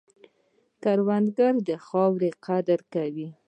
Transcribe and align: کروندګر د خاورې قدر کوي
کروندګر 0.83 1.53
د 1.67 1.69
خاورې 1.85 2.29
قدر 2.45 2.79
کوي 2.93 3.27